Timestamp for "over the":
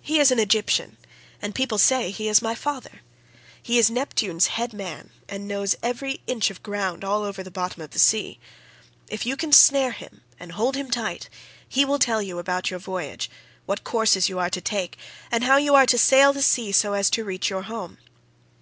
7.24-7.50